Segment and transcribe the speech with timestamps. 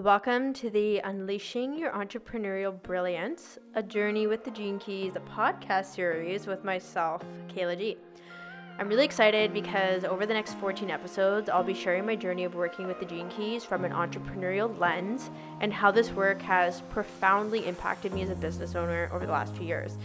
[0.00, 5.94] Welcome to the Unleashing Your Entrepreneurial Brilliance, a journey with the Gene Keys, a podcast
[5.94, 7.98] series with myself, Kehla G.
[8.78, 12.54] I'm really excited because over the next 14 episodes, I'll be sharing my journey of
[12.54, 17.66] working with the Gene Keys from an entrepreneurial lens and how this work has profoundly
[17.66, 19.98] impacted me as a business owner over the last few years.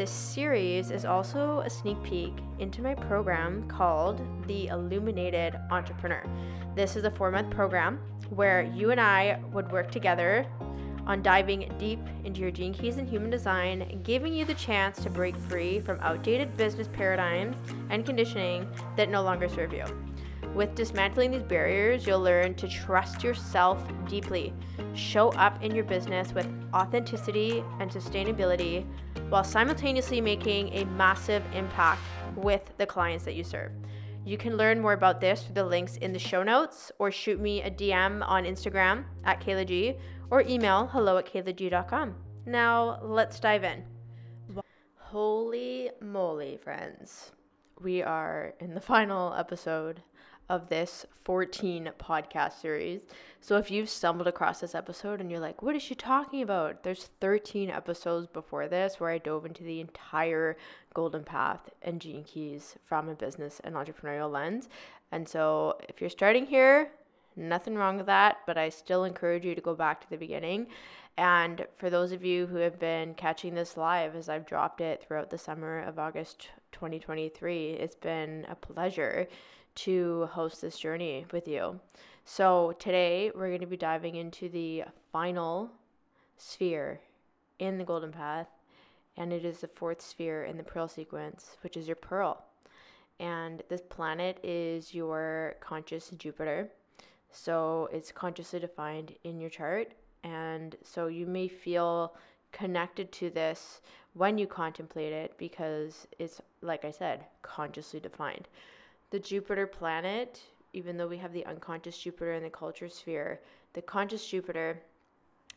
[0.00, 6.24] This series is also a sneak peek into my program called The Illuminated Entrepreneur.
[6.74, 8.00] This is a four month program
[8.30, 10.46] where you and I would work together
[11.06, 15.10] on diving deep into your gene keys and human design, giving you the chance to
[15.10, 17.58] break free from outdated business paradigms
[17.90, 19.84] and conditioning that no longer serve you.
[20.54, 24.52] With dismantling these barriers, you'll learn to trust yourself deeply,
[24.94, 28.84] show up in your business with authenticity and sustainability,
[29.28, 32.02] while simultaneously making a massive impact
[32.34, 33.70] with the clients that you serve.
[34.24, 37.40] You can learn more about this through the links in the show notes or shoot
[37.40, 39.96] me a DM on Instagram at Kehla G
[40.30, 42.14] or email hello at kaylag.com.
[42.44, 43.84] Now, let's dive in.
[44.96, 47.32] Holy moly, friends.
[47.80, 50.02] We are in the final episode
[50.50, 53.02] of this 14 podcast series.
[53.40, 56.82] So if you've stumbled across this episode and you're like, what is she talking about?
[56.82, 60.56] There's 13 episodes before this where I dove into the entire
[60.92, 64.68] golden path and gene keys from a business and entrepreneurial lens.
[65.12, 66.90] And so if you're starting here,
[67.36, 70.66] nothing wrong with that, but I still encourage you to go back to the beginning.
[71.16, 75.04] And for those of you who have been catching this live as I've dropped it
[75.06, 79.28] throughout the summer of August 2023, it's been a pleasure
[79.76, 81.80] to host this journey with you.
[82.24, 85.70] So, today we're going to be diving into the final
[86.36, 87.00] sphere
[87.58, 88.48] in the Golden Path,
[89.16, 92.44] and it is the fourth sphere in the Pearl sequence, which is your Pearl.
[93.18, 96.68] And this planet is your conscious Jupiter.
[97.30, 99.92] So, it's consciously defined in your chart.
[100.22, 102.14] And so, you may feel
[102.52, 103.80] connected to this
[104.14, 108.48] when you contemplate it because it's, like I said, consciously defined
[109.10, 110.40] the Jupiter planet,
[110.72, 113.40] even though we have the unconscious Jupiter in the culture sphere,
[113.72, 114.80] the conscious Jupiter,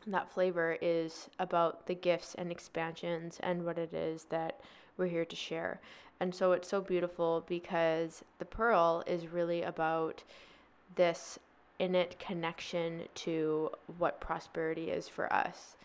[0.06, 4.60] that flavor is about the gifts and expansions and what it is that
[4.96, 5.80] we're here to share.
[6.20, 10.22] And so it's so beautiful because the pearl is really about
[10.94, 11.38] this
[11.78, 15.76] innate connection to what prosperity is for us.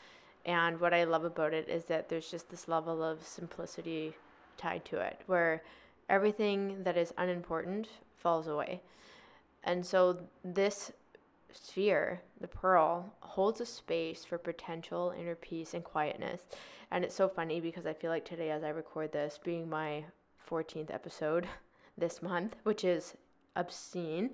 [0.45, 4.13] And what I love about it is that there's just this level of simplicity
[4.57, 5.63] tied to it where
[6.09, 7.87] everything that is unimportant
[8.17, 8.81] falls away.
[9.63, 10.91] And so this
[11.51, 16.41] sphere, the pearl, holds a space for potential inner peace and quietness.
[16.91, 20.03] And it's so funny because I feel like today, as I record this, being my
[20.49, 21.47] 14th episode
[21.97, 23.13] this month, which is
[23.55, 24.31] obscene,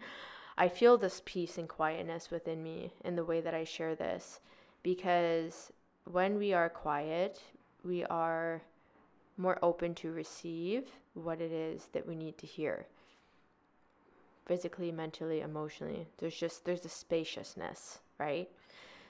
[0.58, 4.40] I feel this peace and quietness within me in the way that I share this.
[4.84, 5.72] Because
[6.06, 7.42] when we are quiet,
[7.84, 8.62] we are
[9.38, 12.86] more open to receive what it is that we need to hear
[14.46, 16.08] physically mentally emotionally.
[16.18, 18.50] There's just there's a spaciousness right?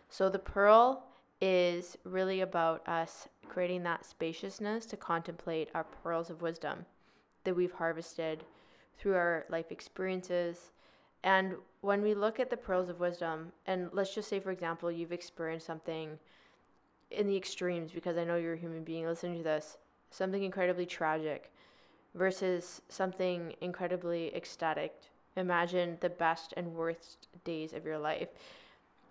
[0.09, 1.03] So the pearl
[1.41, 6.85] is really about us creating that spaciousness to contemplate our pearls of wisdom
[7.43, 8.43] that we've harvested
[8.97, 10.71] through our life experiences.
[11.23, 14.91] And when we look at the pearls of wisdom and let's just say for example
[14.91, 16.17] you've experienced something
[17.11, 19.77] in the extremes because i know you're a human being listening to this
[20.15, 21.51] something incredibly tragic
[22.13, 24.93] versus something incredibly ecstatic.
[25.35, 28.29] Imagine the best and worst days of your life.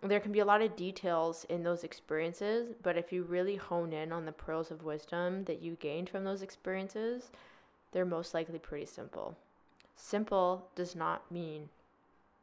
[0.03, 3.93] There can be a lot of details in those experiences, but if you really hone
[3.93, 7.31] in on the pearls of wisdom that you gained from those experiences,
[7.93, 9.37] they're most likely pretty simple.
[9.97, 11.69] Simple does not mean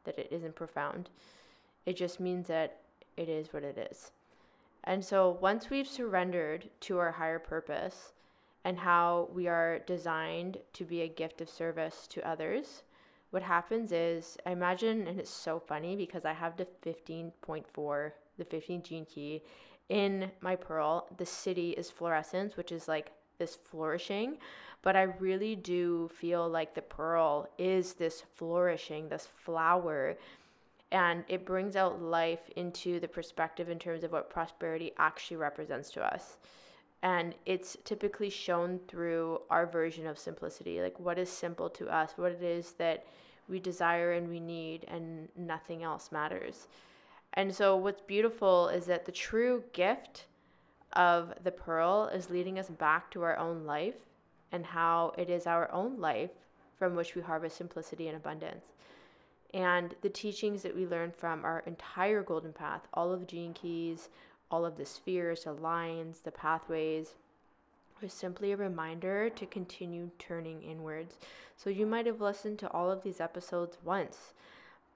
[0.04, 1.08] that it isn't profound,
[1.86, 2.78] it just means that
[3.16, 4.10] it is what it is.
[4.84, 8.12] And so once we've surrendered to our higher purpose,
[8.64, 12.82] and how we are designed to be a gift of service to others,
[13.30, 18.44] what happens is I imagine, and it's so funny because I have the 15.4, the
[18.44, 19.42] 15 gene key
[19.88, 21.08] in my pearl.
[21.16, 24.36] The siddhi is fluorescence, which is like this flourishing,
[24.82, 30.16] but I really do feel like the pearl is this flourishing, this flower.
[30.90, 35.90] And it brings out life into the perspective in terms of what prosperity actually represents
[35.92, 36.36] to us
[37.02, 42.12] and it's typically shown through our version of simplicity like what is simple to us
[42.16, 43.04] what it is that
[43.48, 46.68] we desire and we need and nothing else matters.
[47.34, 50.26] And so what's beautiful is that the true gift
[50.94, 53.96] of the pearl is leading us back to our own life
[54.52, 56.30] and how it is our own life
[56.78, 58.64] from which we harvest simplicity and abundance.
[59.54, 63.52] And the teachings that we learn from our entire golden path, all of the gene
[63.54, 64.08] keys,
[64.52, 67.14] all of the spheres, the lines, the pathways,
[68.02, 71.16] was simply a reminder to continue turning inwards.
[71.56, 74.34] So you might have listened to all of these episodes once,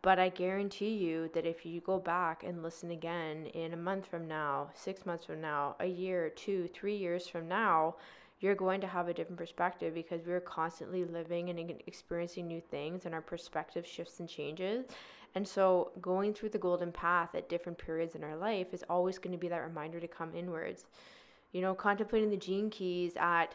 [0.03, 4.07] but I guarantee you that if you go back and listen again in a month
[4.07, 7.95] from now, six months from now, a year, two, three years from now,
[8.41, 13.07] you're going to have a different perspective because we're constantly living and experiencing new things
[13.07, 14.85] and our perspective shifts and changes.
[15.35, 19.19] And so, going through the golden path at different periods in our life is always
[19.19, 20.87] going to be that reminder to come inwards.
[21.53, 23.55] You know, contemplating the gene keys at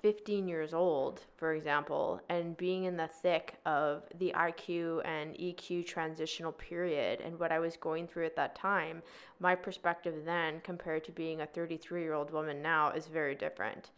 [0.00, 5.86] 15 years old, for example, and being in the thick of the IQ and EQ
[5.86, 9.02] transitional period and what I was going through at that time,
[9.40, 13.90] my perspective then compared to being a 33 year old woman now is very different.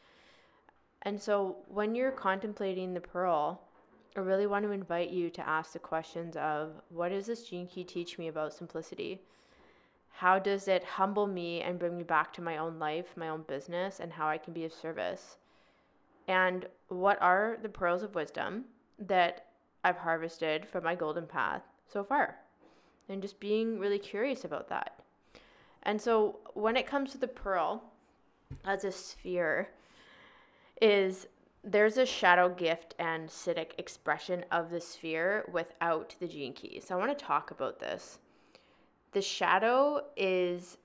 [1.02, 3.62] And so when you're contemplating the pearl,
[4.20, 7.66] I really want to invite you to ask the questions of what does this gene
[7.66, 9.22] key teach me about simplicity?
[10.10, 13.44] How does it humble me and bring me back to my own life, my own
[13.48, 15.38] business, and how I can be of service?
[16.28, 18.66] And what are the pearls of wisdom
[18.98, 19.46] that
[19.84, 22.36] I've harvested from my golden path so far?
[23.08, 25.00] And just being really curious about that.
[25.84, 27.84] And so when it comes to the pearl
[28.66, 29.70] as a sphere,
[30.82, 31.26] is
[31.62, 36.80] there's a shadow gift and siddhic expression of the sphere without the gene key.
[36.84, 38.18] So I want to talk about this.
[39.12, 40.78] The shadow is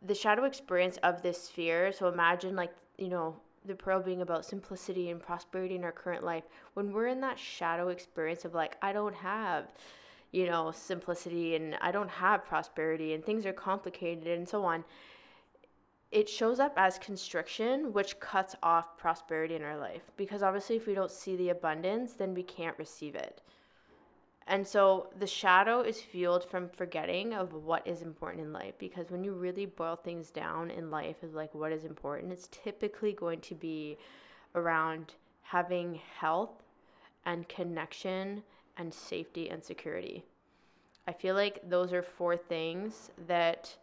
[0.00, 1.92] the shadow experience of this sphere.
[1.92, 6.24] So imagine like, you know, the pearl being about simplicity and prosperity in our current
[6.24, 6.44] life.
[6.74, 9.66] When we're in that shadow experience of like, I don't have,
[10.32, 14.84] you know, simplicity and I don't have prosperity and things are complicated and so on
[16.12, 20.02] it shows up as constriction, which cuts off prosperity in our life.
[20.18, 23.40] Because obviously, if we don't see the abundance, then we can't receive it.
[24.46, 28.74] And so the shadow is fueled from forgetting of what is important in life.
[28.78, 32.48] Because when you really boil things down in life, is like what is important, it's
[32.52, 33.96] typically going to be
[34.54, 36.62] around having health
[37.24, 38.42] and connection
[38.76, 40.24] and safety and security.
[41.08, 43.74] I feel like those are four things that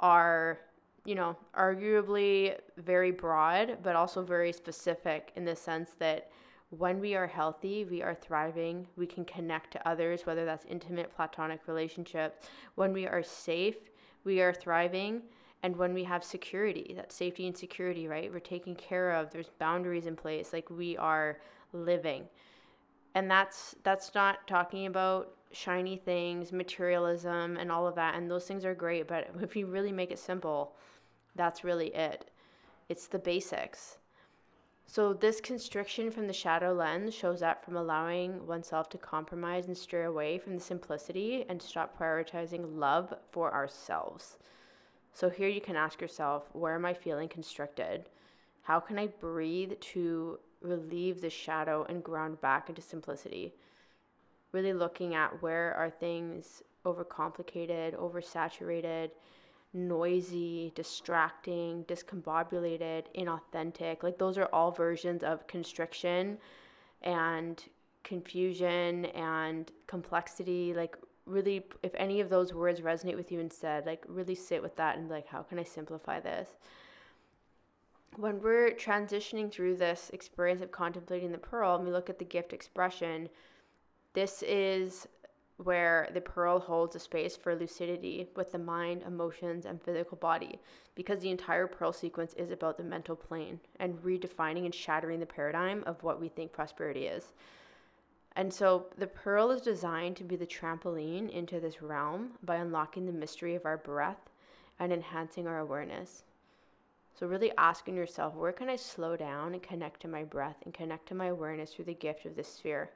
[0.00, 0.58] are
[1.06, 6.30] you know, arguably very broad, but also very specific in the sense that
[6.70, 11.14] when we are healthy, we are thriving, we can connect to others, whether that's intimate,
[11.14, 12.48] platonic relationships.
[12.74, 13.76] When we are safe,
[14.24, 15.22] we are thriving.
[15.62, 18.32] And when we have security, that safety and security, right?
[18.32, 21.38] We're taken care of, there's boundaries in place, like we are
[21.72, 22.24] living.
[23.14, 28.14] And that's that's not talking about shiny things, materialism and all of that.
[28.14, 30.74] And those things are great, but if you really make it simple,
[31.36, 32.30] that's really it.
[32.88, 33.98] It's the basics.
[34.88, 39.76] So, this constriction from the shadow lens shows up from allowing oneself to compromise and
[39.76, 44.38] stray away from the simplicity and stop prioritizing love for ourselves.
[45.12, 48.08] So, here you can ask yourself where am I feeling constricted?
[48.62, 53.54] How can I breathe to relieve the shadow and ground back into simplicity?
[54.52, 59.10] Really looking at where are things overcomplicated, oversaturated,
[59.76, 64.02] noisy, distracting, discombobulated, inauthentic.
[64.02, 66.38] Like those are all versions of constriction
[67.02, 67.62] and
[68.02, 70.72] confusion and complexity.
[70.74, 70.96] Like
[71.26, 74.96] really if any of those words resonate with you instead, like really sit with that
[74.96, 76.48] and like how can I simplify this?
[78.16, 82.24] When we're transitioning through this experience of contemplating the pearl and we look at the
[82.24, 83.28] gift expression,
[84.14, 85.06] this is
[85.58, 90.58] where the pearl holds a space for lucidity with the mind, emotions, and physical body,
[90.94, 95.26] because the entire pearl sequence is about the mental plane and redefining and shattering the
[95.26, 97.32] paradigm of what we think prosperity is.
[98.36, 103.06] And so the pearl is designed to be the trampoline into this realm by unlocking
[103.06, 104.28] the mystery of our breath
[104.78, 106.24] and enhancing our awareness.
[107.18, 110.74] So, really asking yourself, where can I slow down and connect to my breath and
[110.74, 112.90] connect to my awareness through the gift of this sphere?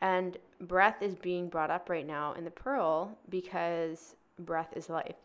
[0.00, 5.16] And breath is being brought up right now in the pearl because breath is life.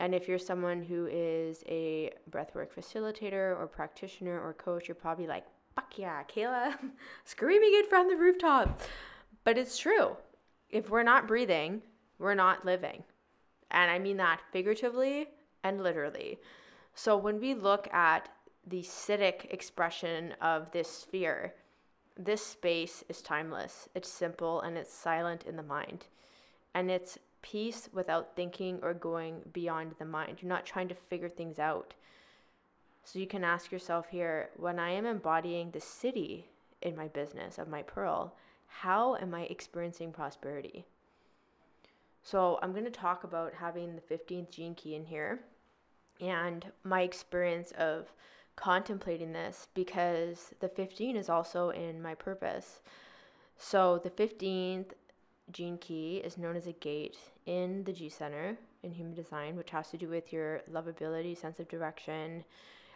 [0.00, 5.26] And if you're someone who is a breathwork facilitator or practitioner or coach, you're probably
[5.26, 5.44] like,
[5.74, 6.74] fuck yeah, Kehla,
[7.24, 8.82] screaming it from the rooftop.
[9.44, 10.16] But it's true.
[10.70, 11.82] If we're not breathing,
[12.18, 13.04] we're not living.
[13.70, 15.28] And I mean that figuratively
[15.62, 16.38] and literally.
[16.94, 18.28] So when we look at
[18.66, 21.54] the siddhic expression of this sphere,
[22.16, 23.88] this space is timeless.
[23.94, 26.06] It's simple and it's silent in the mind.
[26.74, 30.38] And it's peace without thinking or going beyond the mind.
[30.40, 31.94] You're not trying to figure things out.
[33.04, 36.44] So you can ask yourself here when I am embodying the siddhi
[36.80, 38.34] in my business of my pearl,
[38.66, 40.84] how am I experiencing prosperity?
[42.22, 45.40] So, I'm going to talk about having the 15th gene key in here
[46.20, 48.10] and my experience of
[48.56, 52.80] contemplating this because the 15 is also in my purpose.
[53.56, 54.92] So, the 15th
[55.50, 59.70] gene key is known as a gate in the G Center in human design, which
[59.70, 62.44] has to do with your lovability, sense of direction,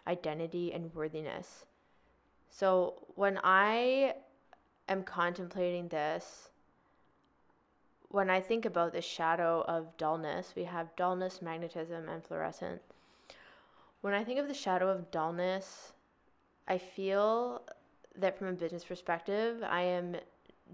[0.07, 1.67] identity, and worthiness.
[2.51, 4.15] So when I
[4.89, 6.51] am contemplating this,
[8.09, 12.81] when I think about the shadow of dullness, we have dullness, magnetism, and fluorescent.
[14.01, 15.93] When I think of the shadow of dullness,
[16.69, 17.63] I feel
[18.17, 20.17] that from a business perspective, I am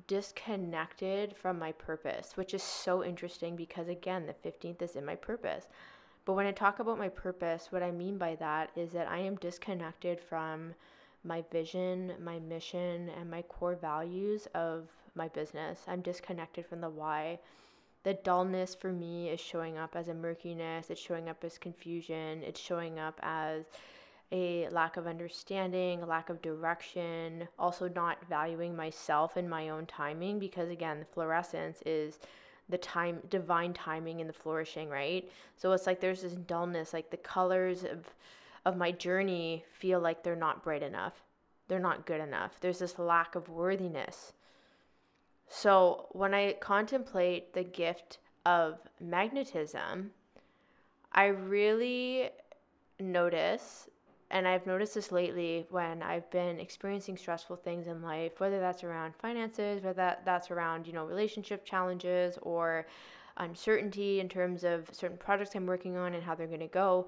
[0.07, 5.15] disconnected from my purpose, which is so interesting because, again, the 15th is in my
[5.15, 5.69] purpose.
[6.25, 9.19] But when I talk about my purpose, what I mean by that is that I
[9.19, 10.75] am disconnected from
[11.23, 15.81] my vision, my mission, and my core values of my business.
[15.87, 17.39] I'm disconnected from the why.
[18.05, 22.43] The dullness for me is showing up as a murkiness, it's showing up as confusion,
[22.43, 23.65] it's showing up as
[24.31, 30.39] a lack of understanding, lack of direction, also not valuing myself and my own timing
[30.39, 32.19] because again, the fluorescence is
[32.69, 35.31] the time divine timing and the flourishing, right?
[35.57, 38.15] So it's like there's this dullness, like the colors of
[38.67, 41.23] of my journey feel like they're not bright enough.
[41.69, 42.61] They're not good enough.
[42.61, 44.33] There's this lack of worthiness.
[45.49, 50.11] So when I contemplate the gift of magnetism,
[51.13, 52.31] I really
[52.99, 53.89] notice
[54.31, 58.83] and I've noticed this lately when I've been experiencing stressful things in life, whether that's
[58.83, 62.87] around finances, whether that, that's around, you know, relationship challenges or
[63.37, 67.07] uncertainty in terms of certain projects I'm working on and how they're going to go.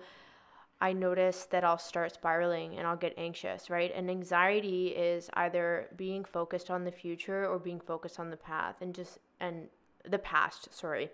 [0.80, 3.90] I notice that I'll start spiraling and I'll get anxious, right?
[3.94, 8.76] And anxiety is either being focused on the future or being focused on the path
[8.82, 9.68] and just and
[10.08, 11.10] the past, sorry.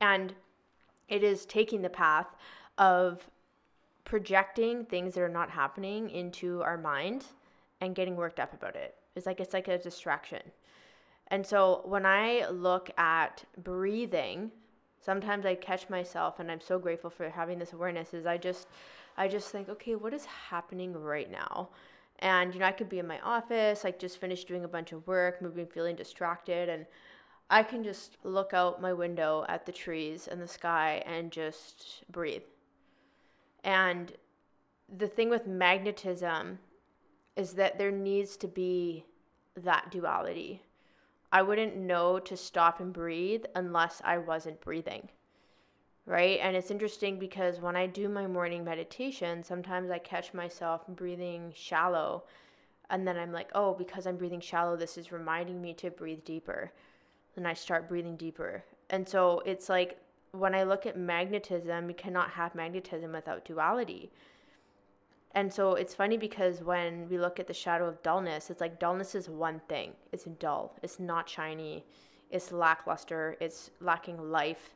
[0.00, 0.34] And
[1.08, 2.26] it is taking the path
[2.78, 3.28] of
[4.04, 7.24] projecting things that are not happening into our mind
[7.80, 8.96] and getting worked up about it.
[9.14, 10.42] It's like it's like a distraction.
[11.28, 14.50] And so when I look at breathing,
[15.00, 18.66] sometimes I catch myself and I'm so grateful for having this awareness is I just
[19.16, 21.70] I just think, okay, what is happening right now?
[22.20, 24.92] And you know, I could be in my office, like just finished doing a bunch
[24.92, 26.86] of work, maybe feeling distracted and
[27.50, 32.04] I can just look out my window at the trees and the sky and just
[32.10, 32.42] breathe
[33.64, 34.12] and
[34.98, 36.58] the thing with magnetism
[37.36, 39.04] is that there needs to be
[39.56, 40.62] that duality.
[41.32, 45.08] I wouldn't know to stop and breathe unless I wasn't breathing.
[46.06, 46.38] Right?
[46.42, 51.52] And it's interesting because when I do my morning meditation, sometimes I catch myself breathing
[51.56, 52.24] shallow.
[52.90, 56.24] And then I'm like, oh, because I'm breathing shallow, this is reminding me to breathe
[56.24, 56.72] deeper.
[57.36, 58.64] And I start breathing deeper.
[58.90, 59.98] And so it's like
[60.32, 64.10] when I look at magnetism, you cannot have magnetism without duality.
[65.34, 68.78] And so it's funny because when we look at the shadow of dullness, it's like
[68.78, 69.92] dullness is one thing.
[70.12, 70.76] It's dull.
[70.82, 71.84] It's not shiny.
[72.30, 73.36] It's lackluster.
[73.40, 74.74] It's lacking life,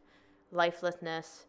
[0.52, 1.46] lifelessness.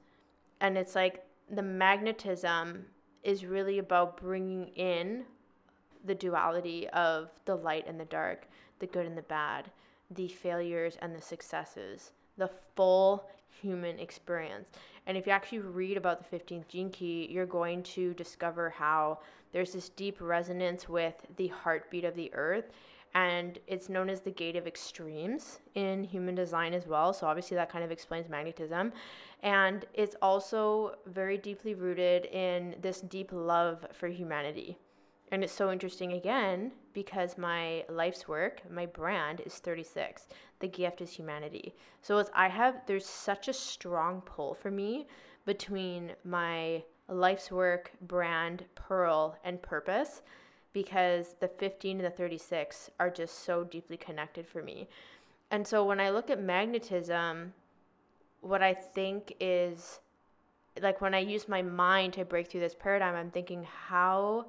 [0.62, 2.86] And it's like the magnetism
[3.24, 5.24] is really about bringing in
[6.06, 8.48] the duality of the light and the dark,
[8.80, 9.70] the good and the bad,
[10.12, 13.30] the failures and the successes, the full
[13.62, 14.70] human experience.
[15.06, 19.20] And if you actually read about the 15th gene key, you're going to discover how
[19.52, 22.72] there's this deep resonance with the heartbeat of the earth.
[23.16, 27.12] And it's known as the gate of extremes in human design as well.
[27.14, 28.94] So, obviously, that kind of explains magnetism.
[29.42, 34.78] And it's also very deeply rooted in this deep love for humanity.
[35.32, 40.28] And it's so interesting again because my life's work, my brand is 36.
[40.60, 41.76] The gift is humanity.
[42.02, 45.08] So as I have there's such a strong pull for me
[45.46, 50.22] between my life's work, brand, pearl, and purpose
[50.74, 54.88] because the 15 and the 36 are just so deeply connected for me.
[55.52, 57.54] And so when I look at magnetism,
[58.42, 60.00] what I think is
[60.82, 64.46] like when I use my mind to break through this paradigm, I'm thinking how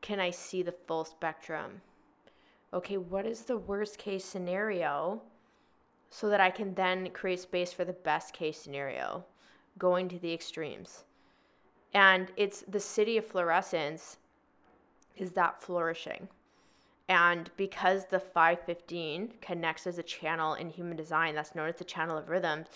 [0.00, 1.80] can I see the full spectrum?
[2.72, 5.22] Okay, what is the worst case scenario
[6.10, 9.24] so that I can then create space for the best case scenario,
[9.78, 11.04] going to the extremes?
[11.94, 14.18] And it's the siddhi of fluorescence
[15.16, 16.28] is that flourishing.
[17.08, 21.84] And because the 515 connects as a channel in human design, that's known as the
[21.84, 22.66] channel of rhythms,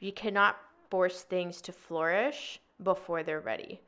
[0.00, 0.58] you cannot
[0.90, 3.80] force things to flourish before they're ready.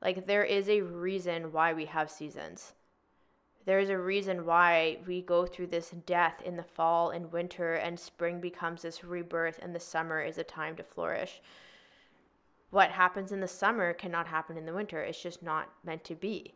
[0.00, 2.74] Like there is a reason why we have seasons.
[3.64, 7.74] There is a reason why we go through this death in the fall and winter,
[7.74, 11.42] and spring becomes this rebirth, and the summer is a time to flourish.
[12.70, 15.02] What happens in the summer cannot happen in the winter.
[15.02, 16.54] It's just not meant to be.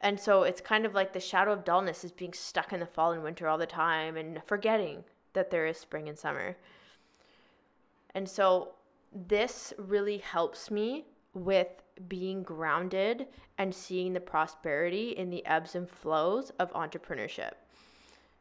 [0.00, 2.86] And so it's kind of like the shadow of dullness is being stuck in the
[2.86, 6.56] fall and winter all the time and forgetting that there is spring and summer.
[8.14, 8.74] And so
[9.12, 11.68] this really helps me with
[12.08, 13.26] being grounded
[13.58, 17.52] and seeing the prosperity in the ebbs and flows of entrepreneurship.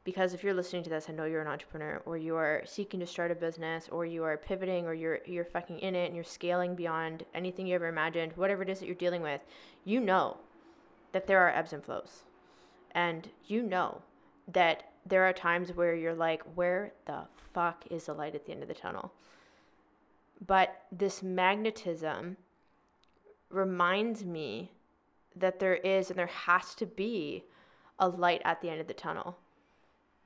[0.03, 2.99] Because if you're listening to this, I know you're an entrepreneur or you are seeking
[2.99, 6.15] to start a business or you are pivoting or you're you're fucking in it and
[6.15, 9.41] you're scaling beyond anything you ever imagined, whatever it is that you're dealing with,
[9.85, 10.37] you know
[11.13, 12.23] that there are ebbs and flows.
[12.91, 14.01] And you know
[14.51, 17.21] that there are times where you're like, where the
[17.53, 19.13] fuck is the light at the end of the tunnel?
[20.45, 22.37] But this magnetism
[23.49, 24.71] reminds me
[25.35, 27.45] that there is and there has to be
[27.99, 29.37] a light at the end of the tunnel.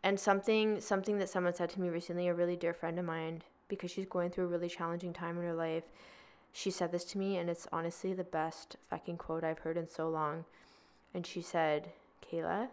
[0.04, 3.44] And something something that someone said to me recently, a really dear friend of mine,
[3.68, 5.84] because she's going through a really challenging time in her life,
[6.52, 9.90] she said this to me and it's honestly the best fucking quote I've heard in
[9.90, 10.46] so long.
[11.18, 11.90] And she said,
[12.22, 12.68] Kehla,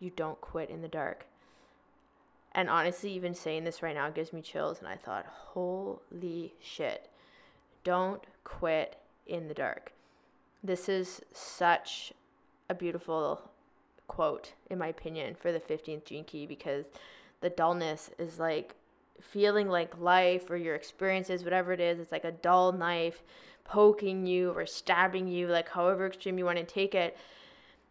[0.00, 1.24] you don't quit in the dark.
[2.52, 4.80] And honestly, even saying this right now gives me chills.
[4.80, 7.08] And I thought, holy shit,
[7.84, 9.92] don't quit in the dark.
[10.62, 12.12] This is such
[12.68, 13.40] a beautiful
[14.08, 16.90] quote, in my opinion, for the 15th gene key because
[17.40, 18.74] the dullness is like
[19.22, 23.22] feeling like life or your experiences, whatever it is, it's like a dull knife
[23.64, 27.16] poking you or stabbing you, like however extreme you want to take it.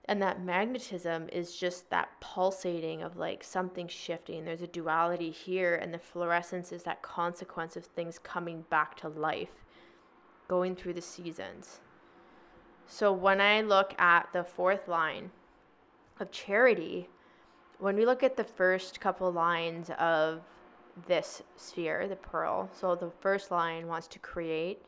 [0.08, 4.46] And that magnetism is just that pulsating of like something shifting.
[4.46, 9.10] There's a duality here, and the fluorescence is that consequence of things coming back to
[9.10, 9.66] life,
[10.48, 11.80] going through the seasons.
[12.88, 15.32] So when I look at the fourth line
[16.20, 17.10] of charity,
[17.80, 20.42] when we look at the first couple lines of
[21.08, 24.84] this sphere, the pearl, so the first line wants to create,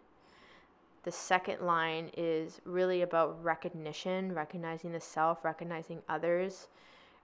[1.08, 6.68] the second line is really about recognition, recognizing the self, recognizing others.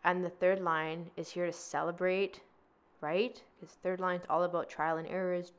[0.06, 2.40] And the third line is here to celebrate,
[3.02, 3.44] right?
[3.60, 5.52] Because third line is all about trial and errors,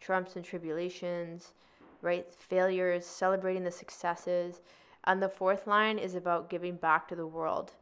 [0.00, 1.54] trumps and tribulations,
[2.02, 2.32] right?
[2.32, 4.60] Failures, celebrating the successes.
[5.02, 7.72] And the fourth line is about giving back to the world.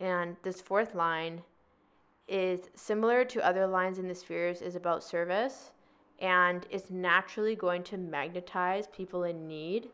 [0.00, 1.42] And this fourth line
[2.28, 5.72] is similar to other lines in the spheres, is about service
[6.18, 9.88] and is naturally going to magnetize people in need.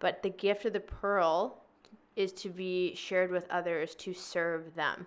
[0.00, 1.62] But the gift of the pearl
[2.16, 5.06] is to be shared with others to serve them.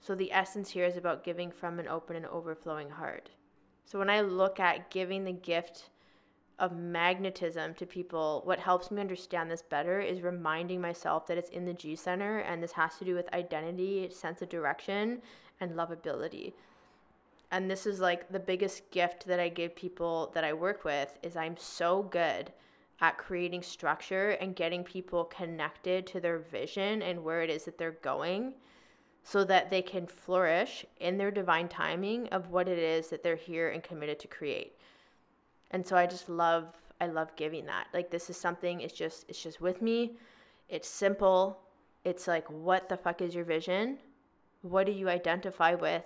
[0.00, 3.30] So the essence here is about giving from an open and overflowing heart.
[3.84, 5.90] So when I look at giving the gift
[6.58, 11.50] of magnetism to people, what helps me understand this better is reminding myself that it's
[11.50, 15.20] in the G center and this has to do with identity, sense of direction,
[15.60, 16.52] and lovability
[17.50, 21.18] and this is like the biggest gift that I give people that I work with
[21.22, 22.52] is I'm so good
[23.00, 27.78] at creating structure and getting people connected to their vision and where it is that
[27.78, 28.54] they're going
[29.22, 33.36] so that they can flourish in their divine timing of what it is that they're
[33.36, 34.76] here and committed to create.
[35.70, 37.86] And so I just love I love giving that.
[37.94, 40.16] Like this is something it's just it's just with me.
[40.68, 41.60] It's simple.
[42.04, 43.98] It's like what the fuck is your vision?
[44.62, 46.04] What do you identify with?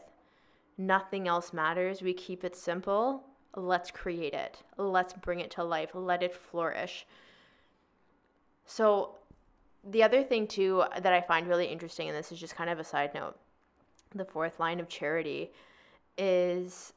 [0.79, 2.03] Nothing else matters.
[2.03, 3.25] We keep it simple.
[3.55, 4.63] Let's create it.
[4.77, 5.91] Let's bring it to life.
[5.95, 7.07] Let it flourish.
[8.67, 9.17] So,
[9.85, 12.79] the other thing, too, that I find really interesting, and this is just kind of
[12.79, 13.37] a side note
[14.15, 15.51] the fourth line of charity
[16.19, 16.93] is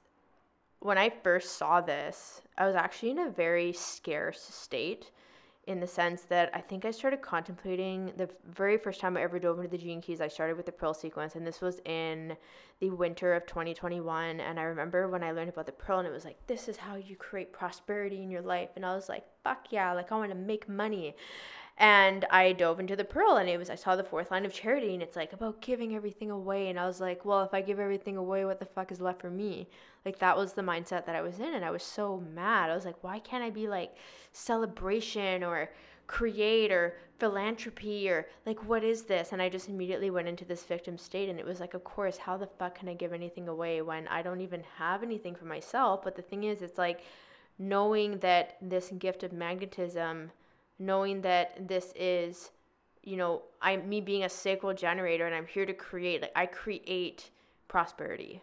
[0.79, 5.11] when I first saw this, I was actually in a very scarce state
[5.67, 9.39] in the sense that I think I started contemplating the very first time I ever
[9.39, 10.21] dove into the gene keys.
[10.21, 12.37] I started with the pearl sequence, and this was in
[12.79, 14.39] the winter of 2021.
[14.39, 16.77] And I remember when I learned about the pearl, and it was like, this is
[16.77, 18.69] how you create prosperity in your life.
[18.75, 21.15] And I was like, fuck yeah, like I want to make money.
[21.77, 24.53] And I dove into the pearl, and it was I saw the fourth line of
[24.53, 26.69] charity, and it's like about giving everything away.
[26.69, 29.19] And I was like, well, if I give everything away, what the fuck is left
[29.19, 29.67] for me?
[30.05, 32.69] Like that was the mindset that I was in, and I was so mad.
[32.69, 33.95] I was like, why can't I be like
[34.31, 35.69] celebration or
[36.07, 40.63] create or philanthropy or like what is this and i just immediately went into this
[40.63, 43.47] victim state and it was like of course how the fuck can i give anything
[43.47, 47.01] away when i don't even have anything for myself but the thing is it's like
[47.57, 50.29] knowing that this gift of magnetism
[50.79, 52.51] knowing that this is
[53.03, 56.45] you know I'm me being a sacral generator and i'm here to create like i
[56.45, 57.29] create
[57.67, 58.41] prosperity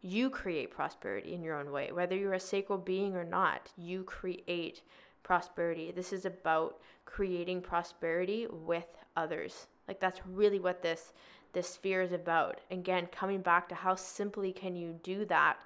[0.00, 4.04] you create prosperity in your own way whether you're a sacral being or not you
[4.04, 4.82] create
[5.22, 11.12] prosperity this is about creating prosperity with others Like that's really what this
[11.52, 12.60] this sphere is about.
[12.70, 15.56] Again, coming back to how simply can you do that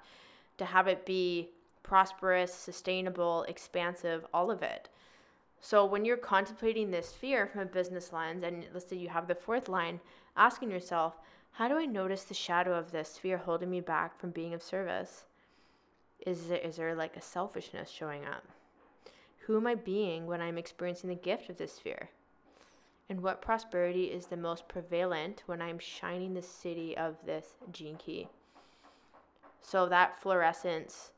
[0.57, 1.49] to have it be
[1.83, 4.87] prosperous, sustainable, expansive, all of it.
[5.65, 9.29] So when you're contemplating this sphere from a business lens, and let's say you have
[9.29, 10.01] the fourth line,
[10.35, 11.17] asking yourself,
[11.53, 14.61] how do I notice the shadow of this sphere holding me back from being of
[14.61, 15.23] service?
[16.27, 18.43] Is there, is there like a selfishness showing up?
[19.45, 22.09] Who am I being when I'm experiencing the gift of this sphere?
[23.07, 27.95] And what prosperity is the most prevalent when I'm shining the siddhi of this gene
[27.95, 28.27] key?
[29.61, 31.11] So that fluorescence,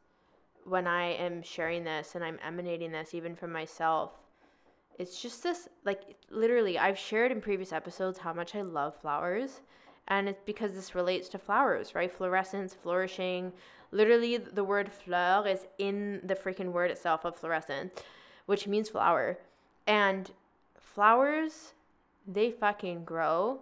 [0.65, 4.11] when I am sharing this and I'm emanating this even from myself,
[4.97, 9.61] it's just this like literally I've shared in previous episodes how much I love flowers.
[10.07, 12.11] And it's because this relates to flowers, right?
[12.11, 13.51] Fluorescence, flourishing.
[13.91, 17.93] Literally, the word fleur is in the freaking word itself of fluorescence,
[18.45, 19.39] which means flower.
[19.87, 20.29] And
[20.77, 21.73] flowers,
[22.27, 23.59] they fucking grow,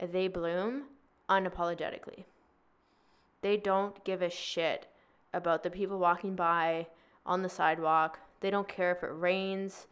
[0.00, 0.84] they bloom
[1.28, 2.24] unapologetically.
[3.40, 4.88] They don't give a shit
[5.32, 6.88] about the people walking by
[7.24, 8.18] on the sidewalk.
[8.40, 9.86] They don't care if it rains.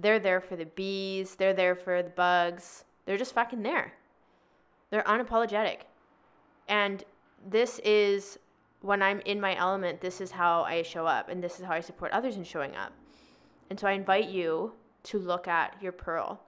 [0.00, 1.34] They're there for the bees.
[1.34, 2.84] They're there for the bugs.
[3.04, 3.92] They're just fucking there.
[4.90, 5.80] They're unapologetic.
[6.68, 7.04] And
[7.48, 8.38] this is
[8.80, 11.72] when I'm in my element, this is how I show up and this is how
[11.72, 12.92] I support others in showing up.
[13.68, 14.72] And so I invite you
[15.04, 16.40] to look at your pearl,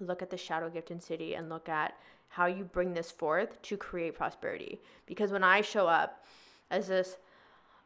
[0.00, 1.94] look at the shadow gift in siddhi, and look at
[2.28, 4.80] how you bring this forth to create prosperity.
[5.06, 6.24] Because when I show up
[6.70, 7.16] as this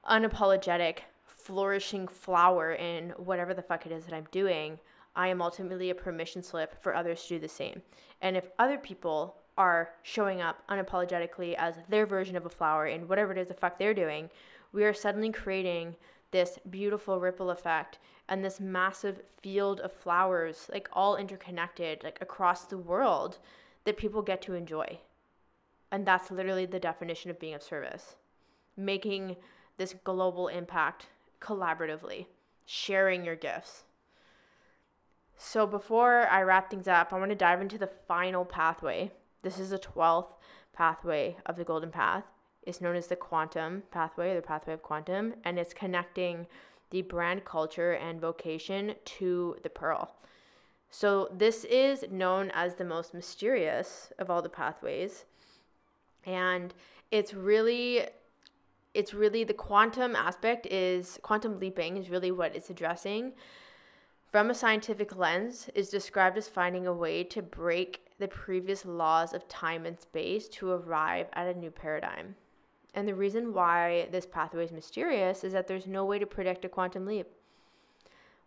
[0.08, 0.98] unapologetic,
[1.40, 4.78] flourishing flower in whatever the fuck it is that I'm doing,
[5.16, 7.82] I am ultimately a permission slip for others to do the same.
[8.22, 13.08] And if other people are showing up unapologetically as their version of a flower in
[13.08, 14.30] whatever it is the fuck they're doing,
[14.72, 15.96] we are suddenly creating
[16.30, 17.98] this beautiful ripple effect
[18.28, 23.38] and this massive field of flowers, like all interconnected, like across the world
[23.84, 24.98] that people get to enjoy.
[25.90, 28.14] And that's literally the definition of being of service.
[28.76, 29.36] Making
[29.76, 31.06] this global impact
[31.40, 32.26] collaboratively,
[32.66, 33.84] sharing your gifts.
[35.36, 39.10] So, before I wrap things up, I want to dive into the final pathway.
[39.42, 40.34] This is the 12th
[40.74, 42.24] pathway of the Golden Path.
[42.62, 46.46] It's known as the Quantum Pathway, the Pathway of Quantum, and it's connecting
[46.90, 50.14] the brand culture and vocation to the Pearl.
[50.90, 55.24] So this is known as the most mysterious of all the pathways.
[56.26, 56.74] And
[57.10, 58.06] it's really
[58.94, 63.32] it's really the quantum aspect is quantum leaping is really what it's addressing
[64.30, 69.34] from a scientific lens is described as finding a way to break the previous laws
[69.34, 72.36] of time and space to arrive at a new paradigm.
[72.94, 76.64] And the reason why this pathway is mysterious is that there's no way to predict
[76.64, 77.26] a quantum leap.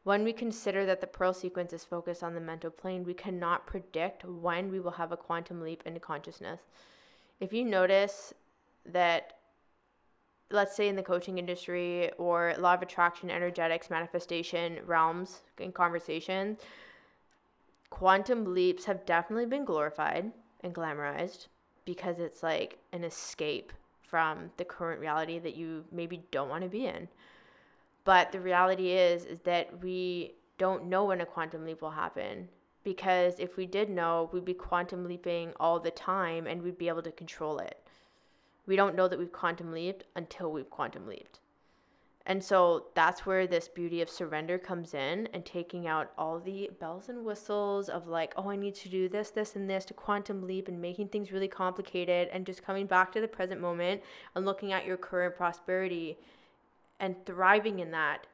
[0.04, 3.68] When we consider that the Pearl sequence is focused on the mental plane, we cannot
[3.68, 6.62] predict when we will have a quantum leap into consciousness.
[7.42, 8.34] If you notice
[8.86, 9.34] that,
[10.54, 16.58] let's say in the coaching industry or law of attraction, energetics, manifestation realms in conversation,
[17.90, 21.48] quantum leaps have definitely been glorified and glamorized
[21.86, 23.74] because it's like an escape
[24.08, 27.08] from the current reality that you maybe don't want to be in.
[28.06, 32.48] But the reality is is that we don't know when a quantum leap will happen
[32.84, 36.90] because if we did know, we'd be quantum leaping all the time and we'd be
[36.90, 37.83] able to control it.
[38.66, 41.40] We don't know that we've quantum leaped until we've quantum leaped.
[42.26, 46.70] And so that's where this beauty of surrender comes in and taking out all the
[46.80, 49.94] bells and whistles of like, oh, I need to do this, this, and this to
[49.94, 54.02] quantum leap and making things really complicated and just coming back to the present moment
[54.36, 56.18] and looking at your current prosperity
[57.02, 58.26] and thriving in that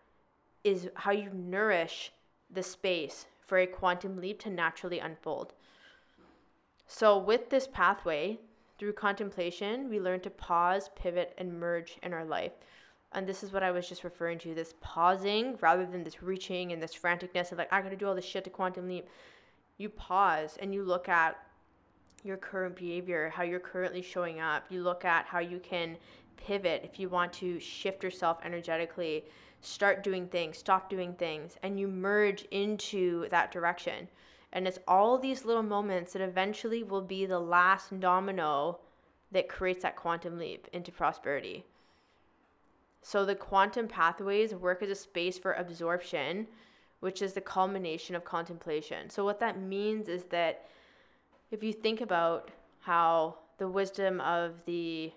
[0.63, 2.11] is how you nourish
[2.51, 5.53] the space for a quantum leap to naturally unfold.
[6.85, 8.39] So, with this pathway,
[8.79, 12.53] through contemplation, we learn to pause, pivot, and merge in our life.
[13.11, 16.71] And this is what I was just referring to this pausing rather than this reaching
[16.71, 19.07] and this franticness of like, I gotta do all this shit to quantum leap.
[19.77, 21.37] You pause and you look at
[22.23, 24.65] your current behavior, how you're currently showing up.
[24.69, 25.97] You look at how you can
[26.37, 29.25] pivot, if you want to shift yourself energetically,
[29.61, 34.07] start doing things, stop doing things, and you merge into that direction.
[34.51, 38.79] And it's all these little moments that eventually will be the last domino
[39.31, 41.65] that creates that quantum leap into prosperity.
[43.01, 46.47] So the quantum pathways work as a space for absorption,
[46.99, 49.09] which is the culmination of contemplation.
[49.09, 50.65] So what that means is that
[51.51, 55.11] if you think about how the wisdom of the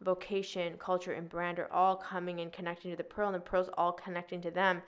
[0.00, 3.70] vocation, culture, and brand are all coming and connecting to the pearl, and the pearl's
[3.76, 4.82] all connecting to them.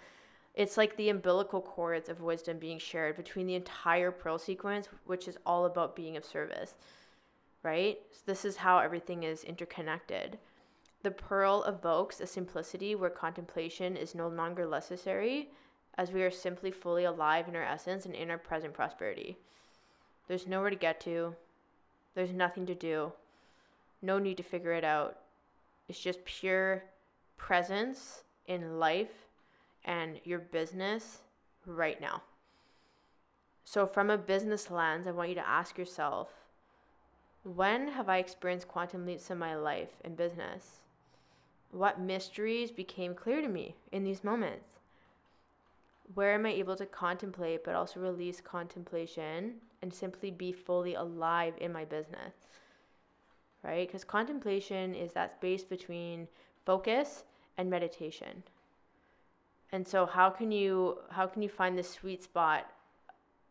[0.56, 5.28] It's like the umbilical cords of wisdom being shared between the entire pearl sequence, which
[5.28, 6.74] is all about being of service,
[7.62, 7.98] right?
[8.10, 10.38] So this is how everything is interconnected.
[11.02, 15.50] The pearl evokes a simplicity where contemplation is no longer necessary,
[15.98, 19.36] as we are simply fully alive in our essence and in our present prosperity.
[20.26, 21.34] There's nowhere to get to,
[22.14, 23.12] there's nothing to do,
[24.00, 25.18] no need to figure it out.
[25.86, 26.82] It's just pure
[27.36, 29.25] presence in life
[29.86, 31.20] and your business
[31.64, 32.22] right now.
[33.64, 36.28] So, from a business lens, I want you to ask yourself
[37.42, 40.80] when have I experienced quantum leaps in my life and business?
[41.70, 44.78] What mysteries became clear to me in these moments?
[46.14, 51.54] Where am I able to contemplate but also release contemplation and simply be fully alive
[51.60, 52.34] in my business?
[53.62, 53.86] Right?
[53.86, 56.28] Because contemplation is that space between
[56.64, 57.24] focus
[57.58, 58.42] and meditation.
[59.72, 62.70] And so how can you how can you find the sweet spot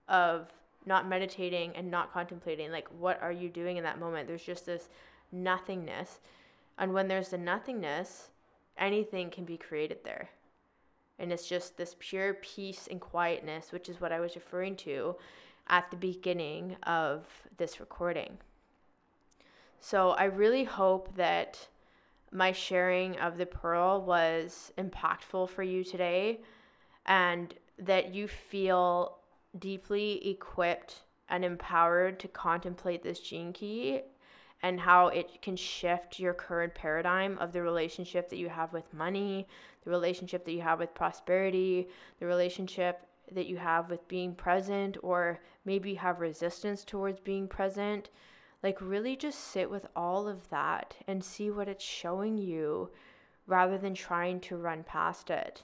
[0.08, 0.48] of
[0.86, 2.72] not meditating and not contemplating?
[2.72, 4.28] Like what are you doing in that moment?
[4.28, 4.90] There's just this
[5.32, 6.20] nothingness.
[6.78, 8.30] And when there's the nothingness,
[8.78, 10.30] anything can be created there.
[11.20, 15.16] And it's just this pure peace and quietness, which is what I was referring to
[15.68, 17.26] at the beginning of
[17.58, 18.38] this recording.
[19.80, 21.68] So I really hope that
[22.36, 26.42] my sharing of the pearl was impactful for you today
[27.06, 29.18] and that you feel
[29.58, 34.02] deeply equipped and empowered to contemplate this gene key
[34.62, 38.94] and how it can shift your current paradigm of the relationship that you have with
[38.94, 39.48] money,
[39.84, 41.88] the relationship that you have with prosperity,
[42.20, 47.48] the relationship that you have with being present, or maybe you have resistance towards being
[47.48, 48.10] present.
[48.66, 52.90] Like, really just sit with all of that and see what it's showing you
[53.46, 55.62] rather than trying to run past it.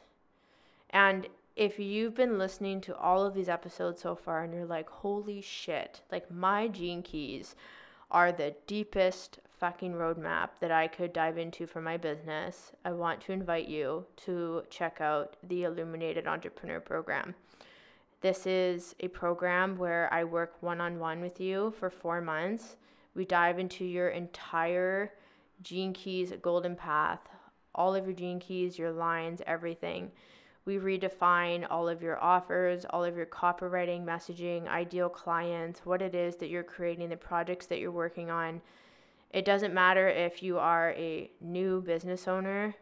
[0.91, 4.87] And if you've been listening to all of these episodes so far and you're like,
[4.87, 7.55] holy shit, like my gene keys
[8.11, 13.19] are the deepest fucking roadmap that I could dive into for my business, I want
[13.21, 17.33] to invite you to check out the Illuminated Entrepreneur Program.
[18.21, 22.75] This is a program where I work one on one with you for four months
[23.15, 25.11] we dive into your entire
[25.61, 27.19] Gene Keys golden path,
[27.75, 30.11] all of your Gene Keys, your lines, everything.
[30.65, 36.13] We redefine all of your offers, all of your copywriting, messaging, ideal clients, what it
[36.13, 38.61] is that you're creating, the projects that you're working on.
[39.31, 42.75] It doesn't matter if you are a new business owner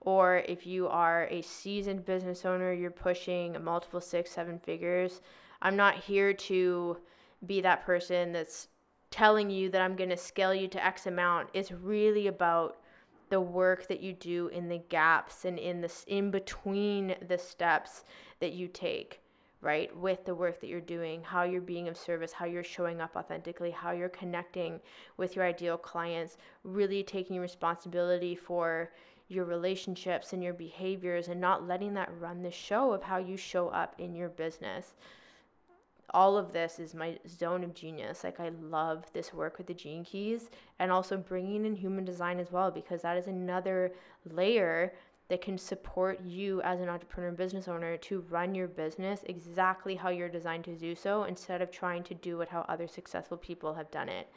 [0.00, 5.22] or if you are a seasoned business owner, you're pushing multiple six, seven figures.
[5.62, 6.98] I'm not here to
[7.46, 8.68] be that person that's
[9.14, 11.48] telling you that I'm going to scale you to X amount.
[11.54, 12.78] It's really about
[13.28, 18.02] the work that you do in the gaps and in this in between the steps
[18.40, 19.20] that you take
[19.60, 23.00] right with the work that you're doing how you're being of service how you're showing
[23.00, 24.78] up authentically how you're connecting
[25.16, 28.92] with your ideal clients really taking responsibility for
[29.28, 33.36] your relationships and your behaviors and not letting that run the show of how you
[33.36, 34.94] show up in your business
[36.10, 38.24] all of this is my zone of genius.
[38.24, 42.38] Like I love this work with the gene keys and also bringing in human design
[42.38, 43.92] as well because that is another
[44.30, 44.92] layer
[45.28, 49.94] that can support you as an entrepreneur and business owner to run your business exactly
[49.94, 53.36] how you're designed to do so instead of trying to do it how other successful
[53.36, 54.28] people have done it.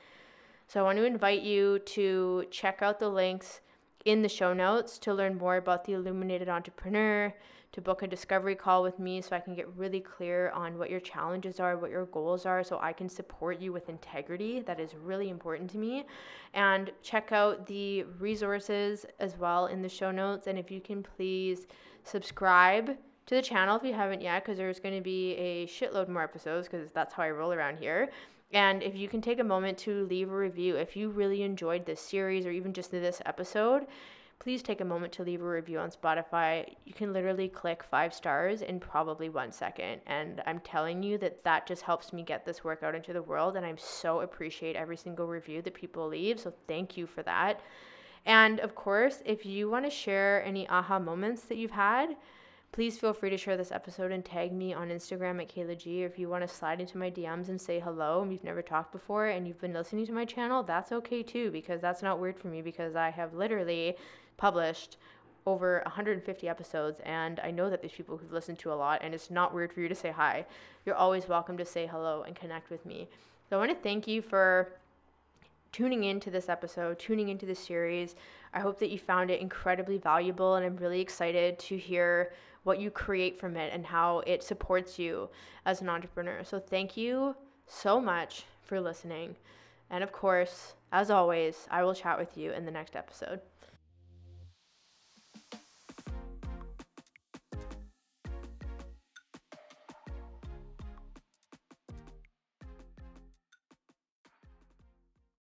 [0.67, 3.62] So I want to invite you to check out the links
[4.06, 7.34] in the show notes to learn more about the illuminated entrepreneur
[7.73, 10.89] to book a discovery call with me so I can get really clear on what
[10.89, 14.62] your challenges are, what your goals are, so I can support you with integrity.
[14.62, 16.06] That is really important to me.
[16.53, 20.47] And check out the resources as well in the show notes.
[20.47, 21.67] And if you can please
[22.03, 26.08] subscribe to the channel if you haven't yet, because there's going to be a shitload
[26.08, 28.10] more episodes, because that's how I roll around here.
[28.53, 31.86] And if you can take a moment to leave a review, if you really enjoyed
[31.86, 33.88] this series or even just this episode,
[34.39, 36.73] please take a moment to leave a review on Spotify.
[36.86, 40.00] You can literally click five stars in probably one second.
[40.06, 43.21] And I'm telling you that that just helps me get this work out into the
[43.21, 43.58] world.
[43.58, 46.39] And I'm so appreciate every single review that people leave.
[46.39, 47.62] So thank you for that.
[48.26, 52.15] And of course, if you want to share any aha moments that you've had,
[52.71, 56.04] please feel free to share this episode and tag me on Instagram at Kehla G.
[56.04, 58.62] Or if you want to slide into my DMs and say hello and you've never
[58.62, 62.19] talked before and you've been listening to my channel, that's okay too, because that's not
[62.19, 63.95] weird for me because I have literally
[64.38, 64.97] published
[65.45, 69.13] over 150 episodes and I know that there's people who've listened to a lot and
[69.13, 70.45] it's not weird for you to say hi.
[70.86, 73.08] You're always welcome to say hello and connect with me.
[73.50, 74.73] So I want to thank you for
[75.71, 78.15] tuning into this episode, tuning into this series.
[78.54, 82.80] I hope that you found it incredibly valuable, and I'm really excited to hear what
[82.80, 85.30] you create from it and how it supports you
[85.65, 86.43] as an entrepreneur.
[86.43, 87.36] So, thank you
[87.67, 89.36] so much for listening.
[89.89, 93.39] And of course, as always, I will chat with you in the next episode.